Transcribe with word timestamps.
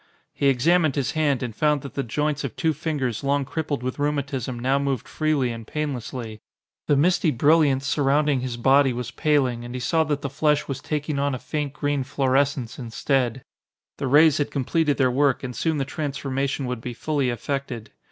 He 0.33 0.47
examined 0.47 0.95
his 0.95 1.11
hand, 1.11 1.43
and 1.43 1.55
found 1.55 1.81
that 1.83 1.93
the 1.93 2.01
joints 2.01 2.43
of 2.43 2.55
two 2.55 2.73
fingers 2.73 3.23
long 3.23 3.45
crippled 3.45 3.83
with 3.83 3.99
rheumatism 3.99 4.57
now 4.57 4.79
moved 4.79 5.07
freely 5.07 5.51
and 5.51 5.67
painlessly. 5.67 6.39
The 6.87 6.95
misty 6.95 7.29
brilliance 7.29 7.85
surrounding 7.85 8.39
his 8.39 8.57
body 8.57 8.93
was 8.93 9.11
paling 9.11 9.63
and 9.63 9.75
he 9.75 9.79
saw 9.79 10.03
that 10.05 10.23
the 10.23 10.27
flesh 10.31 10.67
was 10.67 10.81
taking 10.81 11.19
on 11.19 11.35
a 11.35 11.37
faint 11.37 11.73
green 11.73 12.03
fluorescence 12.03 12.79
instead. 12.79 13.43
The 13.99 14.07
rays 14.07 14.39
had 14.39 14.49
completed 14.49 14.97
their 14.97 15.11
work 15.11 15.43
and 15.43 15.55
soon 15.55 15.77
the 15.77 15.85
transformation 15.85 16.65
would 16.65 16.81
be 16.81 16.95
fully 16.95 17.29
effected. 17.29 17.91